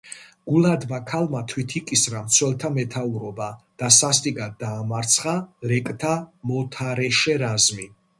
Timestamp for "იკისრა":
1.79-2.21